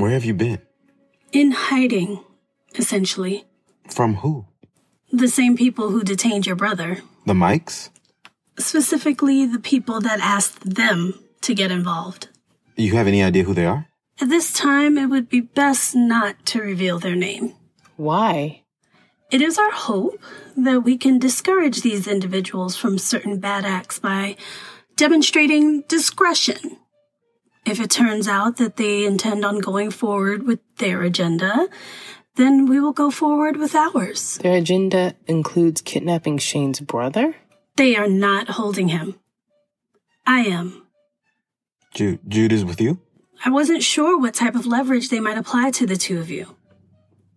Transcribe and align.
Where 0.00 0.12
have 0.12 0.24
you 0.24 0.32
been? 0.32 0.62
In 1.30 1.50
hiding, 1.50 2.24
essentially. 2.74 3.44
From 3.90 4.14
who? 4.16 4.46
The 5.12 5.28
same 5.28 5.58
people 5.58 5.90
who 5.90 6.02
detained 6.02 6.46
your 6.46 6.56
brother. 6.56 7.02
The 7.26 7.34
Mikes? 7.34 7.90
Specifically, 8.58 9.44
the 9.44 9.58
people 9.58 10.00
that 10.00 10.18
asked 10.20 10.74
them 10.74 11.22
to 11.42 11.54
get 11.54 11.70
involved. 11.70 12.28
You 12.76 12.94
have 12.94 13.08
any 13.08 13.22
idea 13.22 13.44
who 13.44 13.52
they 13.52 13.66
are? 13.66 13.88
At 14.22 14.30
this 14.30 14.54
time, 14.54 14.96
it 14.96 15.10
would 15.10 15.28
be 15.28 15.42
best 15.42 15.94
not 15.94 16.46
to 16.46 16.62
reveal 16.62 16.98
their 16.98 17.14
name. 17.14 17.54
Why? 17.96 18.62
It 19.30 19.42
is 19.42 19.58
our 19.58 19.70
hope 19.70 20.18
that 20.56 20.82
we 20.82 20.96
can 20.96 21.18
discourage 21.18 21.82
these 21.82 22.08
individuals 22.08 22.74
from 22.74 22.96
certain 22.96 23.38
bad 23.38 23.66
acts 23.66 23.98
by 23.98 24.36
demonstrating 24.96 25.82
discretion. 25.88 26.78
If 27.70 27.78
it 27.78 27.88
turns 27.88 28.26
out 28.26 28.56
that 28.56 28.78
they 28.78 29.04
intend 29.04 29.44
on 29.44 29.60
going 29.60 29.92
forward 29.92 30.44
with 30.44 30.58
their 30.78 31.02
agenda, 31.02 31.68
then 32.34 32.66
we 32.66 32.80
will 32.80 32.90
go 32.92 33.12
forward 33.12 33.58
with 33.58 33.76
ours. 33.76 34.38
Their 34.38 34.56
agenda 34.56 35.14
includes 35.28 35.80
kidnapping 35.80 36.38
Shane's 36.38 36.80
brother? 36.80 37.36
They 37.76 37.94
are 37.94 38.08
not 38.08 38.48
holding 38.48 38.88
him. 38.88 39.20
I 40.26 40.40
am. 40.40 40.84
Jude, 41.94 42.18
Jude 42.26 42.52
is 42.52 42.64
with 42.64 42.80
you? 42.80 42.98
I 43.44 43.50
wasn't 43.50 43.84
sure 43.84 44.18
what 44.18 44.34
type 44.34 44.56
of 44.56 44.66
leverage 44.66 45.08
they 45.08 45.20
might 45.20 45.38
apply 45.38 45.70
to 45.70 45.86
the 45.86 45.96
two 45.96 46.18
of 46.18 46.28
you. 46.28 46.56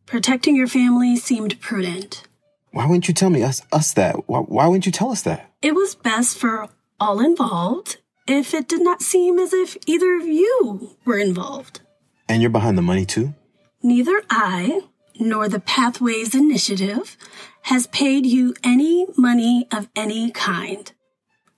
Protecting 0.07 0.55
your 0.55 0.67
family 0.67 1.15
seemed 1.15 1.61
prudent. 1.61 2.23
Why 2.71 2.87
wouldn't 2.87 3.07
you 3.07 3.13
tell 3.13 3.29
me 3.29 3.43
us 3.43 3.61
us 3.71 3.93
that? 3.93 4.27
Why, 4.27 4.39
why 4.39 4.65
wouldn't 4.65 4.87
you 4.87 4.91
tell 4.91 5.11
us 5.11 5.21
that? 5.21 5.51
It 5.61 5.75
was 5.75 5.93
best 5.93 6.39
for 6.39 6.69
all 6.99 7.19
involved 7.19 7.97
if 8.27 8.53
it 8.53 8.67
did 8.67 8.81
not 8.81 9.01
seem 9.01 9.39
as 9.39 9.53
if 9.53 9.77
either 9.85 10.15
of 10.15 10.25
you 10.25 10.91
were 11.05 11.17
involved. 11.17 11.81
And 12.27 12.41
you're 12.41 12.49
behind 12.51 12.77
the 12.77 12.81
money 12.81 13.05
too? 13.05 13.33
Neither 13.81 14.21
I 14.29 14.81
nor 15.19 15.49
the 15.49 15.59
Pathways 15.59 16.33
Initiative 16.33 17.17
has 17.63 17.87
paid 17.87 18.25
you 18.25 18.53
any 18.63 19.07
money 19.17 19.67
of 19.71 19.87
any 19.95 20.31
kind. 20.31 20.91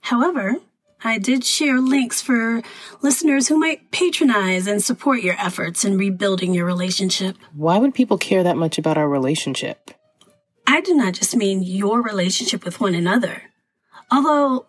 However, 0.01 0.57
I 1.03 1.19
did 1.19 1.43
share 1.43 1.79
links 1.79 2.21
for 2.21 2.61
listeners 3.01 3.47
who 3.47 3.59
might 3.59 3.91
patronize 3.91 4.65
and 4.65 4.83
support 4.83 5.21
your 5.21 5.35
efforts 5.39 5.85
in 5.85 5.97
rebuilding 5.97 6.53
your 6.53 6.65
relationship. 6.65 7.37
Why 7.53 7.77
would 7.77 7.93
people 7.93 8.17
care 8.17 8.43
that 8.43 8.57
much 8.57 8.77
about 8.77 8.97
our 8.97 9.07
relationship? 9.07 9.91
I 10.67 10.81
do 10.81 10.95
not 10.95 11.13
just 11.13 11.35
mean 11.35 11.61
your 11.61 12.01
relationship 12.01 12.65
with 12.65 12.79
one 12.79 12.95
another, 12.95 13.43
although 14.11 14.65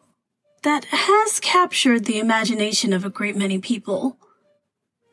that 0.67 0.87
has 0.87 1.39
captured 1.39 2.07
the 2.07 2.19
imagination 2.19 2.93
of 2.93 3.05
a 3.05 3.09
great 3.09 3.37
many 3.37 3.57
people. 3.57 4.19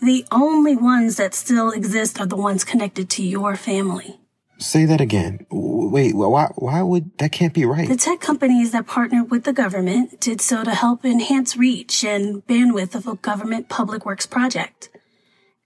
The 0.00 0.24
only 0.30 0.76
ones 0.76 1.16
that 1.16 1.34
still 1.34 1.72
exist 1.72 2.20
are 2.20 2.26
the 2.26 2.36
ones 2.36 2.62
connected 2.62 3.10
to 3.10 3.24
your 3.24 3.56
family. 3.56 4.20
Say 4.64 4.86
that 4.86 5.00
again. 5.00 5.46
Wait, 5.50 6.14
why, 6.14 6.48
why 6.56 6.80
would 6.80 7.16
that 7.18 7.32
can't 7.32 7.52
be 7.52 7.66
right? 7.66 7.86
The 7.86 7.96
tech 7.96 8.20
companies 8.20 8.72
that 8.72 8.86
partnered 8.86 9.30
with 9.30 9.44
the 9.44 9.52
government 9.52 10.18
did 10.20 10.40
so 10.40 10.64
to 10.64 10.70
help 10.70 11.04
enhance 11.04 11.54
reach 11.54 12.02
and 12.02 12.44
bandwidth 12.46 12.94
of 12.94 13.06
a 13.06 13.16
government 13.16 13.68
public 13.68 14.06
works 14.06 14.24
project. 14.24 14.88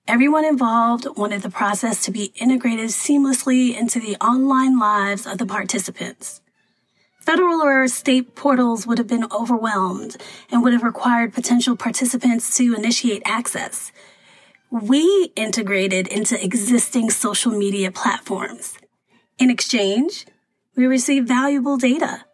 Everyone 0.08 0.44
involved 0.44 1.06
wanted 1.16 1.42
the 1.42 1.48
process 1.48 2.04
to 2.04 2.10
be 2.10 2.32
integrated 2.34 2.86
seamlessly 2.88 3.78
into 3.78 4.00
the 4.00 4.16
online 4.16 4.80
lives 4.80 5.28
of 5.28 5.38
the 5.38 5.46
participants. 5.46 6.40
Federal 7.20 7.62
or 7.62 7.86
state 7.86 8.34
portals 8.34 8.84
would 8.84 8.98
have 8.98 9.06
been 9.06 9.26
overwhelmed 9.30 10.16
and 10.50 10.62
would 10.62 10.72
have 10.72 10.82
required 10.82 11.32
potential 11.32 11.76
participants 11.76 12.56
to 12.56 12.74
initiate 12.74 13.22
access. 13.24 13.92
We 14.70 15.32
integrated 15.36 16.08
into 16.08 16.42
existing 16.42 17.10
social 17.10 17.52
media 17.52 17.92
platforms. 17.92 18.76
In 19.38 19.50
exchange, 19.50 20.26
we 20.76 20.86
received 20.86 21.28
valuable 21.28 21.76
data. 21.76 22.24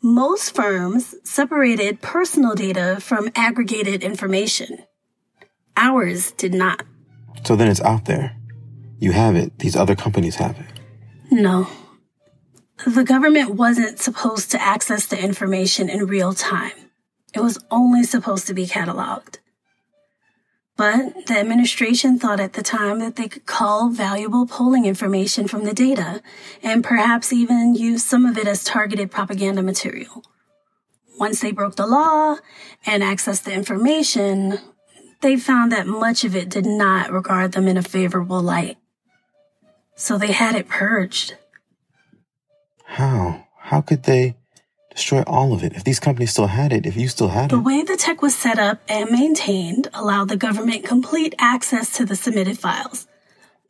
Most 0.00 0.54
firms 0.54 1.14
separated 1.24 2.00
personal 2.00 2.54
data 2.54 2.98
from 3.00 3.30
aggregated 3.34 4.02
information. 4.02 4.84
Ours 5.76 6.32
did 6.32 6.54
not. 6.54 6.84
So 7.44 7.56
then 7.56 7.68
it's 7.68 7.80
out 7.82 8.06
there. 8.06 8.36
You 8.98 9.12
have 9.12 9.36
it. 9.36 9.58
These 9.58 9.76
other 9.76 9.94
companies 9.94 10.36
have 10.36 10.58
it. 10.58 10.66
No. 11.30 11.68
The 12.86 13.04
government 13.04 13.50
wasn't 13.50 13.98
supposed 13.98 14.50
to 14.52 14.62
access 14.62 15.06
the 15.06 15.22
information 15.22 15.88
in 15.88 16.06
real 16.06 16.32
time. 16.32 16.72
It 17.34 17.40
was 17.40 17.58
only 17.70 18.04
supposed 18.04 18.46
to 18.46 18.54
be 18.54 18.66
cataloged. 18.66 19.38
But 20.78 21.26
the 21.26 21.36
administration 21.36 22.20
thought 22.20 22.38
at 22.38 22.52
the 22.52 22.62
time 22.62 23.00
that 23.00 23.16
they 23.16 23.26
could 23.26 23.46
cull 23.46 23.90
valuable 23.90 24.46
polling 24.46 24.86
information 24.86 25.48
from 25.48 25.64
the 25.64 25.74
data 25.74 26.22
and 26.62 26.84
perhaps 26.84 27.32
even 27.32 27.74
use 27.74 28.04
some 28.04 28.24
of 28.24 28.38
it 28.38 28.46
as 28.46 28.62
targeted 28.62 29.10
propaganda 29.10 29.60
material. 29.60 30.22
Once 31.18 31.40
they 31.40 31.50
broke 31.50 31.74
the 31.74 31.86
law 31.86 32.36
and 32.86 33.02
accessed 33.02 33.42
the 33.42 33.52
information, 33.52 34.60
they 35.20 35.36
found 35.36 35.72
that 35.72 35.88
much 35.88 36.22
of 36.22 36.36
it 36.36 36.48
did 36.48 36.64
not 36.64 37.10
regard 37.10 37.52
them 37.52 37.66
in 37.66 37.76
a 37.76 37.82
favorable 37.82 38.40
light. 38.40 38.78
So 39.96 40.16
they 40.16 40.30
had 40.30 40.54
it 40.54 40.68
purged. 40.68 41.34
How? 42.84 43.48
How 43.58 43.80
could 43.80 44.04
they 44.04 44.36
destroy 44.98 45.22
all 45.22 45.52
of 45.52 45.62
it 45.62 45.74
if 45.74 45.84
these 45.84 46.00
companies 46.00 46.32
still 46.32 46.48
had 46.48 46.72
it, 46.72 46.84
if 46.84 46.96
you 46.96 47.08
still 47.08 47.28
had 47.28 47.46
it? 47.46 47.54
The 47.54 47.60
way 47.60 47.82
the 47.82 47.96
tech 47.96 48.20
was 48.20 48.34
set 48.34 48.58
up 48.58 48.80
and 48.88 49.10
maintained 49.10 49.88
allowed 49.94 50.28
the 50.28 50.36
government 50.36 50.84
complete 50.84 51.34
access 51.38 51.96
to 51.96 52.04
the 52.04 52.16
submitted 52.16 52.58
files, 52.58 53.06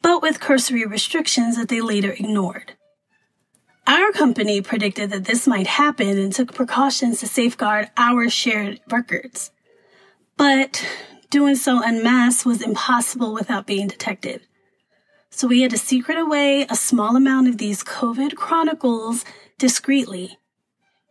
but 0.02 0.22
with 0.22 0.40
cursory 0.40 0.86
restrictions 0.86 1.56
that 1.56 1.68
they 1.68 1.80
later 1.80 2.12
ignored. 2.12 2.72
Our 3.86 4.10
company 4.12 4.60
predicted 4.60 5.10
that 5.10 5.24
this 5.24 5.46
might 5.46 5.66
happen 5.66 6.18
and 6.18 6.32
took 6.32 6.54
precautions 6.54 7.20
to 7.20 7.26
safeguard 7.26 7.90
our 7.96 8.28
shared 8.28 8.80
records. 8.90 9.50
But 10.36 10.84
doing 11.30 11.56
so 11.56 11.82
en 11.82 12.02
masse 12.02 12.44
was 12.44 12.62
impossible 12.62 13.34
without 13.34 13.66
being 13.66 13.88
detected. 13.88 14.42
So 15.30 15.46
we 15.46 15.60
had 15.60 15.70
to 15.72 15.78
secret 15.78 16.18
away 16.18 16.66
a 16.68 16.74
small 16.74 17.16
amount 17.16 17.48
of 17.48 17.58
these 17.58 17.84
COVID 17.84 18.34
chronicles 18.34 19.24
discreetly. 19.58 20.38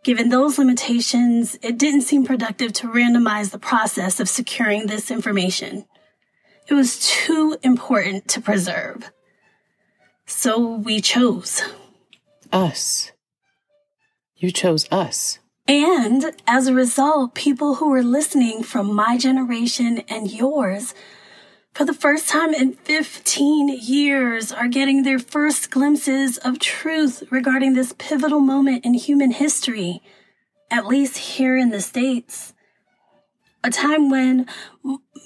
Given 0.04 0.30
those 0.30 0.58
limitations, 0.58 1.58
it 1.62 1.78
didn't 1.78 2.02
seem 2.02 2.26
productive 2.26 2.74
to 2.74 2.88
randomize 2.88 3.52
the 3.52 3.60
process 3.60 4.20
of 4.20 4.30
securing 4.30 4.88
this 4.88 5.12
information. 5.12 5.86
It 6.68 6.74
was 6.74 7.00
too 7.00 7.58
important 7.64 8.28
to 8.30 8.42
preserve. 8.42 9.12
So 10.26 10.76
we 10.76 11.02
chose. 11.02 11.62
Us. 12.52 13.12
You 14.36 14.52
chose 14.52 14.88
us. 14.92 15.40
And 15.68 16.34
as 16.46 16.68
a 16.68 16.74
result, 16.74 17.34
people 17.34 17.76
who 17.76 17.90
were 17.90 18.04
listening 18.04 18.64
from 18.64 18.94
my 18.94 19.18
generation 19.18 20.04
and 20.08 20.32
yours 20.32 20.94
for 21.78 21.86
the 21.86 21.94
first 21.94 22.28
time 22.28 22.56
in 22.56 22.74
15 22.74 23.70
years 23.70 24.52
are 24.52 24.68
getting 24.68 25.04
their 25.04 25.20
first 25.20 25.70
glimpses 25.70 26.40
of 26.40 26.58
truth 26.58 27.22
regarding 27.30 27.76
this 27.76 27.94
pivotal 28.00 28.40
moment 28.40 28.84
in 28.84 28.96
human 28.96 29.30
history, 29.30 30.02
at 30.72 30.88
least 30.88 31.18
here 31.18 31.56
in 31.56 31.70
the 31.70 31.80
States. 31.80 32.56
A 33.64 33.70
time 33.70 34.10
when 34.10 34.48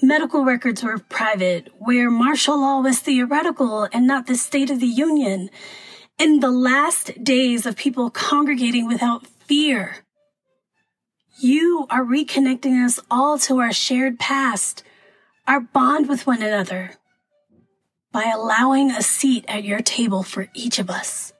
medical 0.02 0.44
records 0.44 0.82
were 0.82 0.98
private, 0.98 1.70
where 1.78 2.10
martial 2.10 2.60
law 2.60 2.82
was 2.82 2.98
theoretical 2.98 3.88
and 3.90 4.06
not 4.06 4.26
the 4.26 4.36
State 4.36 4.68
of 4.68 4.78
the 4.78 4.86
Union, 4.86 5.48
in 6.18 6.40
the 6.40 6.50
last 6.50 7.24
days 7.24 7.64
of 7.64 7.76
people 7.76 8.10
congregating 8.10 8.86
without 8.86 9.26
fear. 9.26 10.04
You 11.38 11.86
are 11.88 12.04
reconnecting 12.04 12.84
us 12.84 13.00
all 13.10 13.38
to 13.38 13.58
our 13.58 13.72
shared 13.72 14.18
past, 14.18 14.84
our 15.46 15.60
bond 15.60 16.08
with 16.08 16.26
one 16.26 16.42
another, 16.42 16.92
by 18.12 18.30
allowing 18.34 18.90
a 18.90 19.02
seat 19.02 19.44
at 19.48 19.64
your 19.64 19.80
table 19.80 20.22
for 20.22 20.48
each 20.54 20.78
of 20.78 20.90
us. 20.90 21.32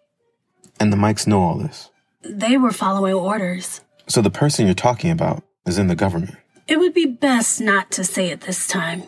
And 0.80 0.92
the 0.92 0.96
mics 0.96 1.26
know 1.26 1.40
all 1.40 1.58
this. 1.58 1.90
They 2.22 2.56
were 2.56 2.72
following 2.72 3.14
orders. 3.14 3.80
So 4.06 4.22
the 4.22 4.30
person 4.30 4.66
you're 4.66 4.74
talking 4.74 5.10
about 5.10 5.44
is 5.66 5.78
in 5.78 5.86
the 5.86 5.94
government. 5.94 6.36
It 6.66 6.78
would 6.78 6.94
be 6.94 7.06
best 7.06 7.60
not 7.60 7.90
to 7.92 8.04
say 8.04 8.30
it 8.30 8.42
this 8.42 8.66
time. 8.66 9.02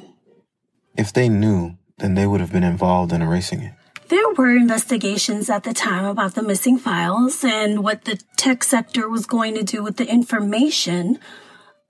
If 0.96 1.12
they 1.12 1.28
knew, 1.28 1.76
then 1.98 2.14
they 2.14 2.26
would 2.26 2.40
have 2.40 2.52
been 2.52 2.64
involved 2.64 3.12
in 3.12 3.22
erasing 3.22 3.60
it. 3.60 3.72
There 4.08 4.32
were 4.36 4.54
investigations 4.54 5.48
at 5.48 5.64
the 5.64 5.72
time 5.72 6.04
about 6.04 6.34
the 6.34 6.42
missing 6.42 6.78
files 6.78 7.42
and 7.42 7.82
what 7.82 8.04
the 8.04 8.20
tech 8.36 8.62
sector 8.62 9.08
was 9.08 9.26
going 9.26 9.54
to 9.54 9.62
do 9.62 9.82
with 9.82 9.96
the 9.96 10.06
information. 10.06 11.18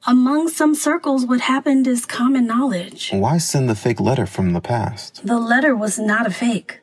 Among 0.07 0.49
some 0.49 0.75
circles, 0.75 1.25
what 1.25 1.41
happened 1.41 1.87
is 1.87 2.05
common 2.05 2.47
knowledge. 2.47 3.11
Why 3.11 3.39
send 3.39 3.71
the 3.71 3.75
fake 3.75 4.01
letter 4.01 4.27
from 4.27 4.53
the 4.53 4.61
past? 4.61 5.27
The 5.27 5.39
letter 5.39 5.75
was 5.75 5.99
not 5.99 6.27
a 6.27 6.31
fake. 6.31 6.81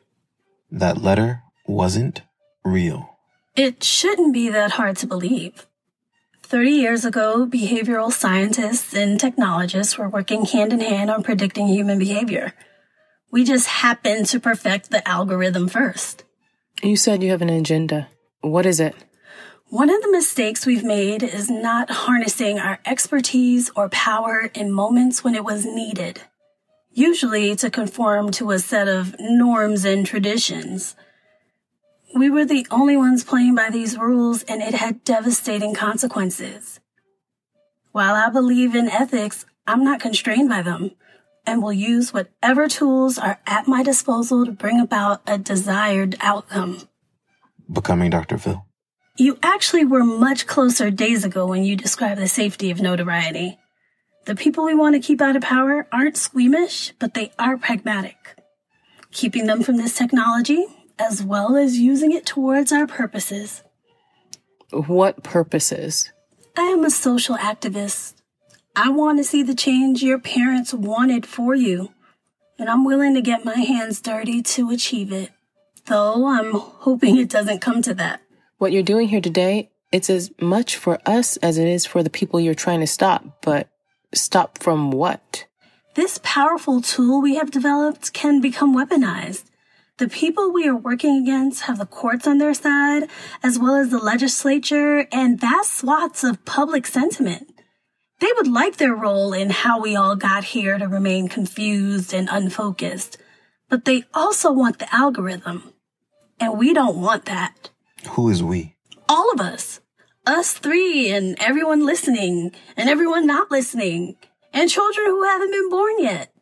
That 0.72 1.02
letter 1.02 1.42
wasn't 1.66 2.22
real. 2.64 3.18
It 3.54 3.84
shouldn't 3.84 4.34
be 4.34 4.48
that 4.48 4.72
hard 4.72 4.96
to 4.98 5.06
believe. 5.06 5.66
30 6.42 6.70
years 6.70 7.04
ago, 7.04 7.46
behavioral 7.46 8.12
scientists 8.12 8.92
and 8.92 9.20
technologists 9.20 9.96
were 9.96 10.08
working 10.08 10.44
hand 10.44 10.72
in 10.72 10.80
hand 10.80 11.08
on 11.08 11.22
predicting 11.22 11.68
human 11.68 12.00
behavior. 12.00 12.54
We 13.30 13.44
just 13.44 13.68
happened 13.68 14.26
to 14.26 14.40
perfect 14.40 14.90
the 14.90 15.06
algorithm 15.08 15.68
first. 15.68 16.24
You 16.82 16.96
said 16.96 17.22
you 17.22 17.30
have 17.30 17.40
an 17.42 17.50
agenda. 17.50 18.08
What 18.40 18.66
is 18.66 18.80
it? 18.80 18.96
One 19.72 19.88
of 19.88 20.02
the 20.02 20.10
mistakes 20.10 20.66
we've 20.66 20.84
made 20.84 21.22
is 21.22 21.48
not 21.48 21.88
harnessing 21.88 22.58
our 22.58 22.78
expertise 22.84 23.70
or 23.74 23.88
power 23.88 24.50
in 24.52 24.70
moments 24.70 25.24
when 25.24 25.34
it 25.34 25.46
was 25.46 25.64
needed, 25.64 26.20
usually 26.90 27.56
to 27.56 27.70
conform 27.70 28.32
to 28.32 28.50
a 28.50 28.58
set 28.58 28.86
of 28.86 29.16
norms 29.18 29.86
and 29.86 30.04
traditions. 30.04 30.94
We 32.14 32.28
were 32.28 32.44
the 32.44 32.66
only 32.70 32.98
ones 32.98 33.24
playing 33.24 33.54
by 33.54 33.70
these 33.70 33.96
rules, 33.96 34.42
and 34.42 34.60
it 34.60 34.74
had 34.74 35.04
devastating 35.04 35.72
consequences. 35.72 36.78
While 37.92 38.14
I 38.14 38.28
believe 38.28 38.74
in 38.74 38.90
ethics, 38.90 39.46
I'm 39.66 39.84
not 39.84 40.00
constrained 40.00 40.50
by 40.50 40.60
them 40.60 40.90
and 41.46 41.62
will 41.62 41.72
use 41.72 42.12
whatever 42.12 42.68
tools 42.68 43.16
are 43.16 43.40
at 43.46 43.66
my 43.66 43.82
disposal 43.82 44.44
to 44.44 44.52
bring 44.52 44.80
about 44.80 45.22
a 45.26 45.38
desired 45.38 46.16
outcome. 46.20 46.86
Becoming 47.72 48.10
Dr. 48.10 48.36
Phil. 48.36 48.66
You 49.22 49.38
actually 49.40 49.84
were 49.84 50.02
much 50.02 50.48
closer 50.48 50.90
days 50.90 51.24
ago 51.24 51.46
when 51.46 51.62
you 51.62 51.76
described 51.76 52.20
the 52.20 52.26
safety 52.26 52.72
of 52.72 52.80
notoriety. 52.80 53.56
The 54.24 54.34
people 54.34 54.64
we 54.64 54.74
want 54.74 54.96
to 54.96 55.00
keep 55.00 55.20
out 55.20 55.36
of 55.36 55.42
power 55.42 55.86
aren't 55.92 56.16
squeamish, 56.16 56.92
but 56.98 57.14
they 57.14 57.30
are 57.38 57.56
pragmatic. 57.56 58.16
Keeping 59.12 59.46
them 59.46 59.62
from 59.62 59.76
this 59.76 59.96
technology, 59.96 60.66
as 60.98 61.22
well 61.22 61.56
as 61.56 61.78
using 61.78 62.10
it 62.10 62.26
towards 62.26 62.72
our 62.72 62.84
purposes. 62.84 63.62
What 64.72 65.22
purposes? 65.22 66.10
I 66.56 66.62
am 66.62 66.84
a 66.84 66.90
social 66.90 67.36
activist. 67.36 68.14
I 68.74 68.88
want 68.88 69.18
to 69.18 69.24
see 69.24 69.44
the 69.44 69.54
change 69.54 70.02
your 70.02 70.18
parents 70.18 70.74
wanted 70.74 71.26
for 71.26 71.54
you, 71.54 71.92
and 72.58 72.68
I'm 72.68 72.84
willing 72.84 73.14
to 73.14 73.22
get 73.22 73.44
my 73.44 73.54
hands 73.54 74.00
dirty 74.00 74.42
to 74.42 74.70
achieve 74.70 75.12
it. 75.12 75.30
Though 75.86 76.26
I'm 76.26 76.50
hoping 76.54 77.18
it 77.18 77.30
doesn't 77.30 77.60
come 77.60 77.82
to 77.82 77.94
that. 77.94 78.20
What 78.62 78.70
you're 78.70 78.84
doing 78.84 79.08
here 79.08 79.20
today, 79.20 79.72
it's 79.90 80.08
as 80.08 80.30
much 80.40 80.76
for 80.76 81.00
us 81.04 81.36
as 81.38 81.58
it 81.58 81.66
is 81.66 81.84
for 81.84 82.04
the 82.04 82.08
people 82.08 82.38
you're 82.38 82.54
trying 82.54 82.78
to 82.78 82.86
stop, 82.86 83.42
but 83.42 83.68
stop 84.14 84.62
from 84.62 84.92
what? 84.92 85.46
This 85.96 86.20
powerful 86.22 86.80
tool 86.80 87.20
we 87.20 87.34
have 87.34 87.50
developed 87.50 88.12
can 88.12 88.40
become 88.40 88.72
weaponized. 88.72 89.46
The 89.98 90.08
people 90.08 90.52
we 90.52 90.68
are 90.68 90.76
working 90.76 91.20
against 91.20 91.62
have 91.62 91.76
the 91.76 91.86
courts 91.86 92.28
on 92.28 92.38
their 92.38 92.54
side, 92.54 93.08
as 93.42 93.58
well 93.58 93.74
as 93.74 93.90
the 93.90 93.98
legislature 93.98 95.08
and 95.10 95.40
vast 95.40 95.78
swaths 95.78 96.22
of 96.22 96.44
public 96.44 96.86
sentiment. 96.86 97.52
They 98.20 98.30
would 98.36 98.46
like 98.46 98.76
their 98.76 98.94
role 98.94 99.32
in 99.32 99.50
how 99.50 99.80
we 99.80 99.96
all 99.96 100.14
got 100.14 100.44
here 100.44 100.78
to 100.78 100.86
remain 100.86 101.26
confused 101.26 102.14
and 102.14 102.28
unfocused, 102.30 103.18
but 103.68 103.86
they 103.86 104.04
also 104.14 104.52
want 104.52 104.78
the 104.78 104.94
algorithm. 104.94 105.72
And 106.38 106.56
we 106.56 106.72
don't 106.72 106.98
want 106.98 107.24
that. 107.24 107.71
Who 108.10 108.28
is 108.28 108.42
we? 108.42 108.74
All 109.08 109.30
of 109.32 109.40
us. 109.40 109.80
Us 110.26 110.52
three 110.52 111.10
and 111.10 111.36
everyone 111.40 111.84
listening 111.84 112.52
and 112.76 112.88
everyone 112.88 113.26
not 113.26 113.50
listening 113.50 114.16
and 114.52 114.70
children 114.70 115.06
who 115.06 115.24
haven't 115.24 115.50
been 115.50 115.70
born 115.70 115.94
yet. 115.98 116.32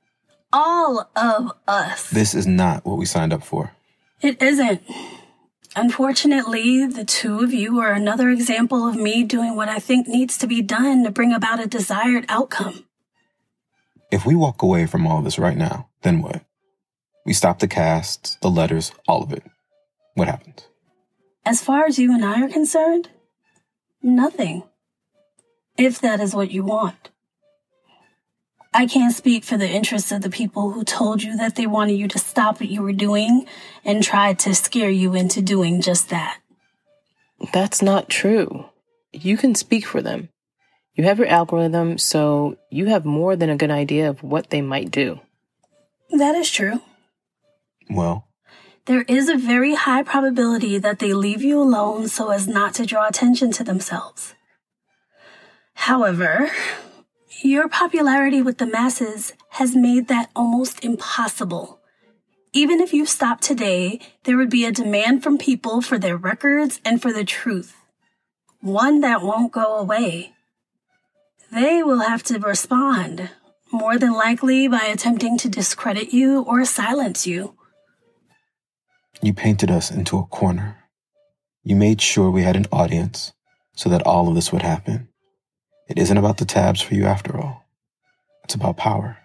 All 0.53 1.11
of 1.17 1.53
us. 1.67 2.11
This 2.11 2.35
is 2.35 2.47
not 2.47 2.85
what 2.85 2.99
we 2.99 3.07
signed 3.07 3.33
up 3.33 3.43
for. 3.43 3.73
It 4.21 4.43
isn't. 4.43 4.83
Unfortunately, 5.77 6.87
the 6.87 7.05
two 7.05 7.41
of 7.41 7.53
you 7.55 7.79
are 7.79 7.93
another 7.93 8.29
example 8.29 8.87
of 8.89 8.97
me 8.97 9.23
doing 9.23 9.55
what 9.55 9.69
I 9.69 9.79
think 9.79 10.09
needs 10.09 10.37
to 10.39 10.49
be 10.49 10.61
done 10.61 11.05
to 11.05 11.11
bring 11.11 11.33
about 11.33 11.63
a 11.63 11.69
desired 11.69 12.25
outcome. 12.29 12.85
If 14.11 14.27
we 14.27 14.35
walk 14.35 14.63
away 14.63 14.87
from 14.87 15.07
all 15.07 15.23
this 15.23 15.39
right 15.39 15.57
now, 15.57 15.89
then 16.03 16.21
what? 16.21 16.43
We 17.25 17.33
stop 17.33 17.61
the 17.61 17.69
casts, 17.69 18.37
the 18.43 18.51
letters, 18.51 18.91
all 19.07 19.23
of 19.23 19.33
it. 19.33 19.45
What 20.15 20.27
happens? 20.27 20.67
As 21.51 21.61
far 21.61 21.85
as 21.85 21.99
you 21.99 22.15
and 22.15 22.25
I 22.25 22.43
are 22.43 22.49
concerned, 22.49 23.09
nothing. 24.01 24.63
If 25.77 26.01
that 26.01 26.21
is 26.21 26.33
what 26.33 26.53
you 26.53 26.63
want. 26.63 27.11
I 28.73 28.87
can't 28.87 29.13
speak 29.13 29.43
for 29.43 29.57
the 29.57 29.69
interests 29.69 30.13
of 30.13 30.23
the 30.23 30.31
people 30.31 30.71
who 30.71 30.85
told 30.85 31.25
you 31.25 31.37
that 31.39 31.57
they 31.57 31.67
wanted 31.67 31.95
you 31.95 32.07
to 32.07 32.21
stop 32.21 32.61
what 32.61 32.71
you 32.71 32.83
were 32.83 32.93
doing 32.93 33.47
and 33.85 34.01
tried 34.01 34.39
to 34.41 34.55
scare 34.55 34.91
you 34.91 35.17
into 35.17 35.43
doing 35.43 35.81
just 35.81 36.09
that. 36.11 36.39
That's 37.53 37.83
not 37.83 38.09
true. 38.09 38.67
You 39.13 39.37
can 39.37 39.57
speak 39.57 39.85
for 39.85 40.01
them. 40.01 40.29
You 40.95 41.03
have 41.03 41.19
your 41.19 41.27
algorithm, 41.27 41.99
so 41.99 42.59
you 42.71 42.87
have 42.87 43.05
more 43.05 43.35
than 43.35 43.51
a 43.51 43.57
good 43.57 43.73
idea 43.73 44.09
of 44.09 44.23
what 44.23 44.51
they 44.51 44.61
might 44.61 44.93
do. 44.93 45.19
That 46.11 46.37
is 46.37 46.49
true. 46.49 46.81
Well, 47.91 48.30
There 48.87 49.03
is 49.03 49.29
a 49.29 49.37
very 49.37 49.75
high 49.75 50.03
probability 50.03 50.79
that 50.79 50.99
they 50.99 51.13
leave 51.13 51.43
you 51.43 51.61
alone 51.61 52.09
so 52.09 52.31
as 52.31 52.49
not 52.49 52.75
to 52.75 52.87
draw 52.87 53.07
attention 53.07 53.53
to 53.53 53.65
themselves. 53.65 54.35
However, 55.75 56.51
your 57.43 57.69
popularity 57.69 58.43
with 58.43 58.59
the 58.59 58.67
masses 58.67 59.35
has 59.51 59.77
made 59.77 60.09
that 60.09 60.31
almost 60.35 60.85
impossible. 60.85 61.81
Even 62.53 62.81
if 62.81 62.93
you 62.93 63.07
stopped 63.07 63.43
today, 63.43 64.01
there 64.25 64.37
would 64.37 64.51
be 64.51 64.65
a 64.65 64.73
demand 64.73 65.23
from 65.23 65.39
people 65.39 65.81
for 65.81 65.99
their 65.99 66.17
records 66.17 66.81
and 66.85 67.01
for 67.01 67.13
the 67.13 67.25
truth. 67.25 67.77
One 68.61 69.01
that 69.01 69.23
won't 69.23 69.53
go 69.53 69.77
away. 69.77 70.33
They 71.53 71.83
will 71.83 72.01
have 72.01 72.23
to 72.25 72.39
respond, 72.39 73.31
more 73.73 73.99
than 73.99 74.13
likely 74.13 74.69
by 74.69 74.85
attempting 74.85 75.39
to 75.39 75.49
discredit 75.49 76.13
you 76.13 76.43
or 76.43 76.65
silence 76.65 77.27
you. 77.27 77.55
You 79.23 79.33
painted 79.35 79.71
us 79.71 79.91
into 79.91 80.19
a 80.19 80.25
corner. 80.27 80.77
You 81.63 81.77
made 81.77 82.01
sure 82.01 82.31
we 82.31 82.43
had 82.43 82.57
an 82.57 82.67
audience 82.73 83.33
so 83.75 83.89
that 83.91 84.07
all 84.07 84.29
of 84.29 84.35
this 84.35 84.53
would 84.53 84.63
happen. 84.63 85.09
It 85.89 85.99
isn't 85.99 86.17
about 86.17 86.39
the 86.39 86.45
tabs 86.45 86.81
for 86.81 86.95
you 86.95 87.05
after 87.05 87.39
all. 87.39 87.65
It's 88.45 88.55
about 88.55 88.77
power. 88.77 89.19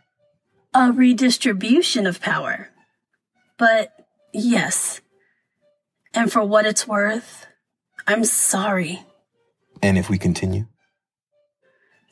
a 0.74 0.92
redistribution 0.92 2.06
of 2.06 2.20
power. 2.20 2.70
But 3.58 3.94
yes, 4.34 5.00
and 6.14 6.32
for 6.32 6.44
what 6.44 6.66
it's 6.66 6.88
worth, 6.88 7.48
I'm 8.06 8.25
sorry. 8.25 9.04
And 9.82 9.98
if 9.98 10.10
we 10.10 10.18
continue, 10.18 10.68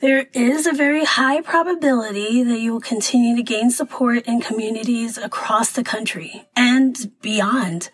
There 0.03 0.27
is 0.33 0.67
a 0.67 0.73
very 0.73 1.05
high 1.05 1.39
probability 1.39 2.43
that 2.43 2.59
you 2.59 2.73
will 2.73 2.81
continue 2.81 3.37
to 3.37 3.41
gain 3.41 3.71
support 3.71 4.27
in 4.27 4.41
communities 4.41 5.17
across 5.17 5.71
the 5.71 5.81
country 5.81 6.43
and 6.57 7.09
beyond. 7.21 7.89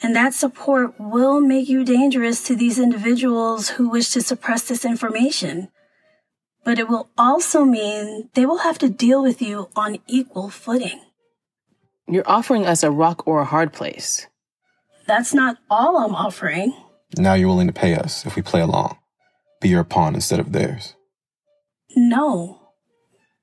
And 0.00 0.14
that 0.14 0.34
support 0.34 0.94
will 1.00 1.40
make 1.40 1.68
you 1.68 1.84
dangerous 1.84 2.44
to 2.44 2.54
these 2.54 2.78
individuals 2.78 3.70
who 3.70 3.88
wish 3.88 4.10
to 4.10 4.20
suppress 4.20 4.62
this 4.62 4.84
information. 4.84 5.66
But 6.64 6.78
it 6.78 6.88
will 6.88 7.10
also 7.18 7.64
mean 7.64 8.30
they 8.34 8.46
will 8.46 8.58
have 8.58 8.78
to 8.78 8.88
deal 8.88 9.20
with 9.20 9.42
you 9.42 9.68
on 9.74 9.98
equal 10.06 10.48
footing. 10.48 11.00
You're 12.06 12.30
offering 12.30 12.66
us 12.66 12.84
a 12.84 12.90
rock 12.92 13.26
or 13.26 13.40
a 13.40 13.46
hard 13.46 13.72
place. 13.72 14.28
That's 15.08 15.34
not 15.34 15.56
all 15.68 15.96
I'm 15.96 16.14
offering. 16.14 16.72
now 17.18 17.34
you're 17.34 17.48
willing 17.48 17.66
to 17.66 17.72
pay 17.72 17.96
us 17.96 18.24
if 18.24 18.36
we 18.36 18.42
play 18.42 18.60
along, 18.60 18.96
be 19.60 19.70
your 19.70 19.82
pawn 19.82 20.14
instead 20.14 20.38
of 20.38 20.52
theirs. 20.52 20.94
No. 21.96 22.72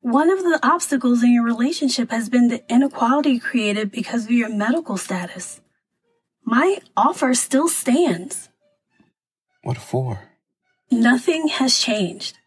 One 0.02 0.30
of 0.30 0.40
the 0.40 0.60
obstacles 0.64 1.24
in 1.24 1.34
your 1.34 1.44
relationship 1.44 2.10
has 2.12 2.30
been 2.30 2.48
the 2.48 2.64
inequality 2.74 3.38
created 3.40 3.92
because 3.92 4.26
of 4.26 4.32
your 4.32 4.50
medical 4.50 4.98
status. 4.98 5.62
My 6.44 6.80
offer 6.96 7.34
still 7.34 7.68
stands. 7.68 8.50
What 9.62 9.78
for? 9.78 10.30
Nothing 10.90 11.50
has 11.50 11.78
changed. 11.78 12.38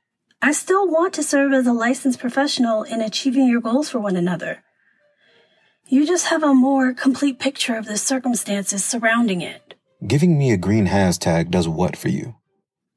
I 0.41 0.53
still 0.53 0.89
want 0.89 1.15
to 1.15 1.23
serve 1.23 1.53
as 1.53 1.67
a 1.67 1.73
licensed 1.73 2.19
professional 2.19 2.83
in 2.83 3.01
achieving 3.01 3.47
your 3.47 3.61
goals 3.61 3.91
for 3.91 4.01
one 4.01 4.17
another. 4.17 4.65
You 5.87 6.07
just 6.07 6.27
have 6.27 6.43
a 6.43 6.55
more 6.55 6.95
complete 6.95 7.39
picture 7.39 7.77
of 7.77 7.87
the 7.87 7.99
circumstances 7.99 8.85
surrounding 8.85 9.43
it. 9.43 9.75
Giving 10.05 10.39
me 10.39 10.51
a 10.51 10.57
green 10.57 10.87
hashtag 10.89 11.51
does 11.51 11.69
what 11.69 11.97
for 11.97 12.09
you? 12.09 12.35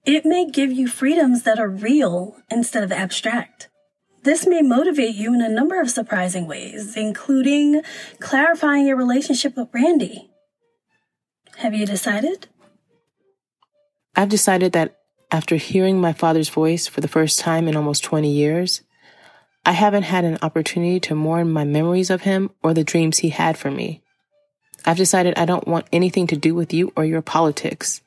It 0.06 0.24
may 0.24 0.50
give 0.50 0.72
you 0.72 0.88
freedoms 0.88 1.44
that 1.44 1.60
are 1.60 1.68
real 1.68 2.38
instead 2.52 2.84
of 2.84 2.92
abstract. 2.92 3.70
This 4.22 4.46
may 4.46 4.62
motivate 4.62 5.16
you 5.16 5.34
in 5.34 5.42
a 5.42 5.50
number 5.50 5.82
of 5.82 5.90
surprising 5.90 6.46
ways, 6.48 6.96
including 6.96 7.82
clarifying 8.20 8.86
your 8.86 8.98
relationship 8.98 9.58
with 9.58 9.70
Randy. 9.74 10.30
Have 11.58 11.74
you 11.74 11.86
decided? 11.86 12.48
I've 14.16 14.30
decided 14.30 14.74
that 14.74 14.98
after 15.32 15.56
hearing 15.56 16.00
my 16.00 16.14
father's 16.14 16.50
voice 16.50 16.86
for 16.86 17.02
the 17.02 17.08
first 17.08 17.40
time 17.40 17.68
in 17.68 17.76
almost 17.76 18.04
20 18.04 18.32
years, 18.32 18.82
I 19.66 19.72
haven't 19.72 20.04
had 20.04 20.24
an 20.24 20.38
opportunity 20.44 21.00
to 21.02 21.16
mourn 21.16 21.52
my 21.52 21.64
memories 21.64 22.12
of 22.12 22.22
him 22.22 22.52
or 22.62 22.76
the 22.76 22.84
dreams 22.84 23.20
he 23.20 23.30
had 23.30 23.58
for 23.58 23.72
me. 23.72 24.04
I've 24.86 24.98
decided 24.98 25.36
I 25.36 25.46
don't 25.46 25.68
want 25.68 25.88
anything 25.92 26.28
to 26.28 26.38
do 26.38 26.54
with 26.54 26.74
you 26.74 26.94
or 26.96 27.04
your 27.06 27.24
politics. 27.24 28.02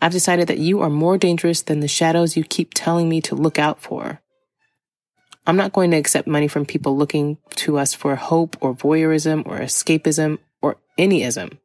I've 0.00 0.12
decided 0.12 0.48
that 0.48 0.58
you 0.58 0.80
are 0.80 0.90
more 0.90 1.18
dangerous 1.18 1.62
than 1.62 1.80
the 1.80 1.88
shadows 1.88 2.36
you 2.36 2.44
keep 2.44 2.72
telling 2.74 3.08
me 3.08 3.20
to 3.22 3.34
look 3.34 3.58
out 3.58 3.80
for. 3.80 4.20
I'm 5.46 5.56
not 5.56 5.72
going 5.72 5.90
to 5.92 5.96
accept 5.96 6.28
money 6.28 6.46
from 6.46 6.66
people 6.66 6.96
looking 6.96 7.38
to 7.56 7.78
us 7.78 7.94
for 7.94 8.14
hope 8.16 8.56
or 8.60 8.74
voyeurism 8.74 9.46
or 9.46 9.58
escapism 9.58 10.38
or 10.60 10.76
anyism. 10.98 11.58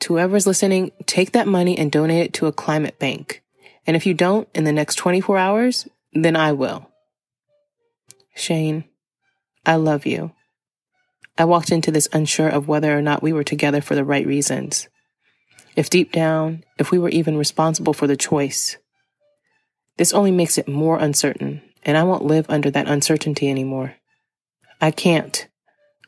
To 0.00 0.14
whoever's 0.14 0.46
listening, 0.46 0.92
take 1.06 1.32
that 1.32 1.46
money 1.46 1.78
and 1.78 1.92
donate 1.92 2.24
it 2.24 2.32
to 2.34 2.46
a 2.46 2.52
climate 2.52 2.98
bank. 2.98 3.42
And 3.86 3.96
if 3.96 4.06
you 4.06 4.14
don't 4.14 4.48
in 4.54 4.64
the 4.64 4.72
next 4.72 4.96
24 4.96 5.38
hours, 5.38 5.86
then 6.12 6.36
I 6.36 6.52
will. 6.52 6.90
Shane, 8.34 8.84
I 9.64 9.76
love 9.76 10.06
you. 10.06 10.32
I 11.38 11.44
walked 11.44 11.70
into 11.70 11.90
this 11.90 12.08
unsure 12.12 12.48
of 12.48 12.66
whether 12.66 12.96
or 12.96 13.02
not 13.02 13.22
we 13.22 13.32
were 13.32 13.44
together 13.44 13.80
for 13.80 13.94
the 13.94 14.04
right 14.04 14.26
reasons. 14.26 14.88
If 15.76 15.90
deep 15.90 16.10
down, 16.10 16.64
if 16.78 16.90
we 16.90 16.98
were 16.98 17.10
even 17.10 17.36
responsible 17.36 17.92
for 17.92 18.06
the 18.06 18.16
choice. 18.16 18.78
This 19.98 20.12
only 20.12 20.30
makes 20.30 20.58
it 20.58 20.68
more 20.68 20.98
uncertain, 20.98 21.62
and 21.84 21.96
I 21.96 22.02
won't 22.02 22.24
live 22.24 22.46
under 22.48 22.70
that 22.70 22.88
uncertainty 22.88 23.48
anymore. 23.48 23.94
I 24.80 24.90
can't, 24.90 25.46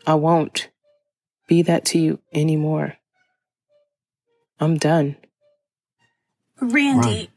I 0.06 0.14
won't 0.14 0.70
be 1.46 1.62
that 1.62 1.84
to 1.86 1.98
you 1.98 2.18
anymore. 2.32 2.96
I'm 4.60 4.76
done. 4.76 5.16
Randy, 6.60 7.30